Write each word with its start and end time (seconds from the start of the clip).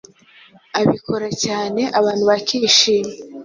abikora 0.79 1.27
cyane 1.43 1.81
abantu 1.99 2.23
bakishima, 2.29 3.13